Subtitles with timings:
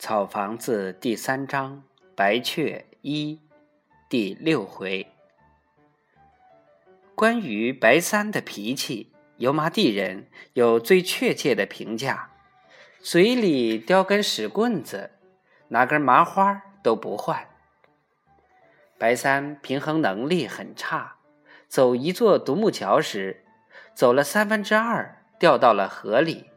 [0.00, 1.82] 草房子第三章
[2.14, 3.40] 白雀一
[4.08, 5.08] 第六回。
[7.16, 12.30] 关于白三的脾气，油麻地人有最确切的评价：
[13.00, 15.10] 嘴里叼根屎棍子，
[15.66, 17.48] 拿根麻花都不换。
[18.98, 21.16] 白三平衡能力很差，
[21.66, 23.44] 走一座独木桥时，
[23.96, 26.50] 走了三分之二，掉到了河里。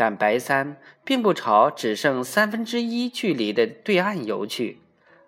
[0.00, 4.80] 但白三并不朝只剩三分之一距离的对岸游去，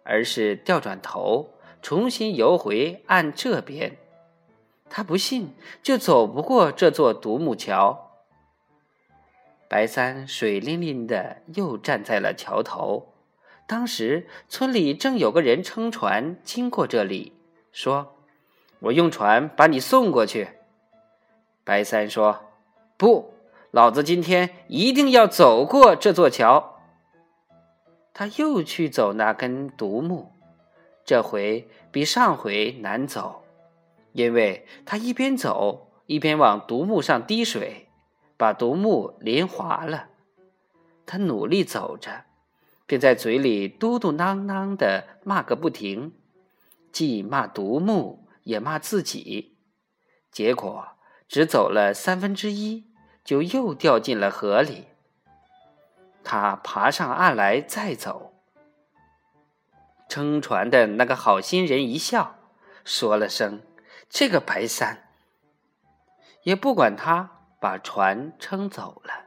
[0.02, 1.50] 而是调转头，
[1.82, 3.98] 重新游回岸这边。
[4.88, 8.12] 他不信，就走不过这座独木桥。
[9.68, 13.12] 白三水淋淋的又站在了桥头。
[13.66, 17.34] 当时村里正有个人撑船经过这里，
[17.72, 18.16] 说
[18.80, 20.48] ：“我用船把你送过去。”
[21.62, 22.41] 白三说
[22.96, 23.28] ：“不。”
[23.72, 26.78] 老子今天一定要走过这座桥。
[28.12, 30.30] 他又去走那根独木，
[31.06, 33.44] 这回比上回难走，
[34.12, 37.88] 因为他一边走一边往独木上滴水，
[38.36, 40.08] 把独木淋滑了。
[41.06, 42.27] 他努力走着，
[42.84, 46.12] 便在嘴里嘟嘟囔囔的骂个不停，
[46.92, 49.56] 既骂独木，也骂自己。
[50.30, 50.88] 结果
[51.27, 52.91] 只走了三分之一。
[53.25, 54.89] 就又掉进了河里。
[56.25, 58.33] 他爬上岸来再走，
[60.09, 62.37] 撑船的那个好心人一笑，
[62.84, 63.62] 说了声
[64.09, 65.09] ：“这个白三。”
[66.45, 69.27] 也不管他，把船撑走了。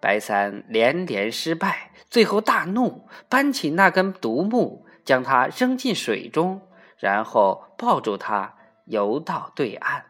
[0.00, 8.54] 白三连连失败，最后大怒，搬起那根独木，将它扔进水中，然后抱住它
[8.86, 10.04] 游到对岸。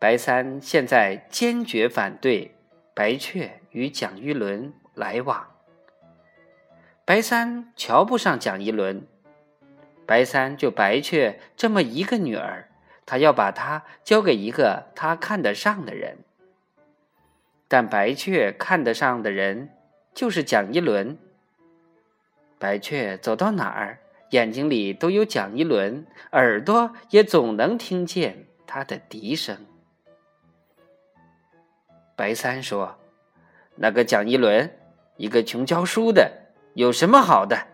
[0.00, 2.54] 白三现在坚决反对
[2.94, 5.46] 白雀与蒋一伦来往。
[7.04, 9.06] 白三瞧不上蒋一伦，
[10.06, 12.70] 白三就白雀这么一个女儿，
[13.04, 16.16] 他要把她交给一个他看得上的人。
[17.68, 19.68] 但白雀看得上的人
[20.14, 21.18] 就是蒋一伦。
[22.58, 23.98] 白雀走到哪儿，
[24.30, 29.66] 眼睛里都有蒋一伦，耳朵也总能听见他的笛声。
[32.20, 32.98] 白三说
[33.76, 34.78] ：“那个蒋一伦，
[35.16, 37.68] 一个穷教书的，有什么好的？”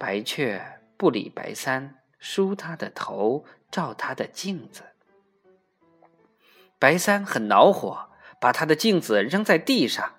[0.00, 4.84] 白雀不理白三，梳他的头，照他的镜子。
[6.78, 8.08] 白三很恼火，
[8.40, 10.14] 把他的镜子扔在地上。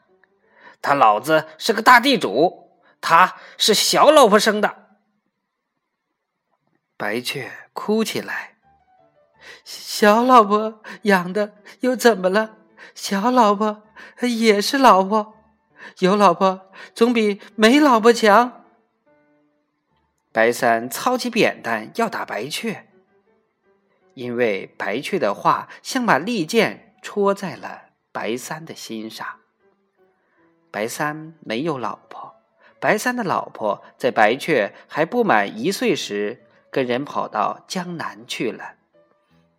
[0.80, 5.00] 他老子是个大地主，他是小老婆生的。
[6.96, 8.58] 白雀哭起来
[9.64, 12.58] ：“小老婆养的又怎么了？”
[12.96, 13.84] 小老婆
[14.22, 15.34] 也是老婆，
[16.00, 18.66] 有老婆总比没老婆强。
[20.32, 22.88] 白三操起扁担要打白雀，
[24.16, 29.26] 因为白雀的话像把利剑戳在了白三的心上。
[30.70, 32.36] 白三没有老婆，
[32.80, 38.76] 白三的老婆在白雀还不满一岁时跟人跑到江南去了。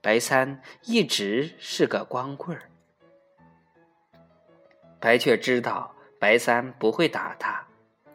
[0.02, 2.70] 白三一直是个光棍儿。
[4.98, 7.66] 白雀知道白三不会打他，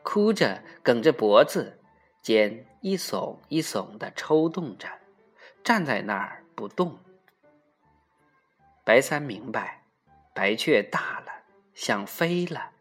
[0.01, 1.79] 哭着梗着脖子，
[2.23, 4.87] 肩一耸一耸的抽动着，
[5.63, 6.97] 站在那儿不动。
[8.83, 9.83] 白三明白，
[10.33, 11.43] 白雀大了，
[11.75, 12.71] 想飞了，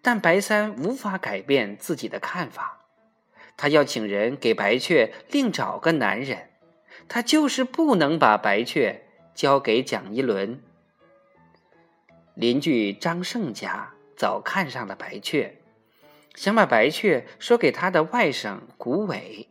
[0.00, 2.86] 但白三无法改变自己的看法，
[3.58, 6.50] 他要请人给白雀另找个男人，
[7.08, 9.02] 他就是不能把白雀
[9.34, 10.60] 交给蒋一伦。
[12.34, 15.56] 邻居张胜家早看上了白雀，
[16.34, 19.48] 想把白雀说给他的外甥古伟。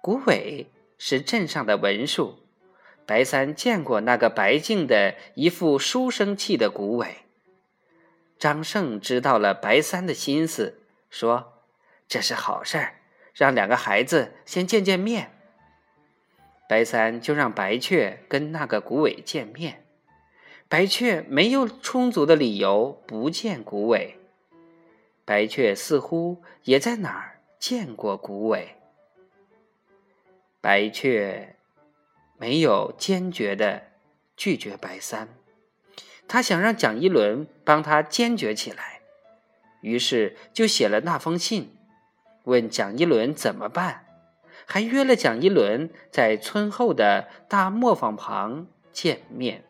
[0.00, 2.38] 古伟是镇上的文书，
[3.06, 7.16] 白三见过那个白净的一副书生气的古伟。
[8.38, 11.62] 张胜知道了白三的心思，说
[12.08, 12.96] ：“这是好事儿，
[13.32, 15.30] 让两个孩子先见见面。”
[16.72, 19.84] 白三就让白雀跟那个古伟见面。
[20.70, 24.18] 白雀没有充足的理由不见古伟。
[25.26, 28.76] 白雀似乎也在哪儿见过古伟。
[30.62, 31.56] 白雀
[32.38, 33.88] 没有坚决的
[34.34, 35.28] 拒绝白三，
[36.26, 39.02] 他想让蒋一伦帮他坚决起来，
[39.82, 41.76] 于是就写了那封信，
[42.44, 44.06] 问蒋一伦怎么办，
[44.72, 49.64] 还约了蒋一伦在村后的大磨坊旁见面。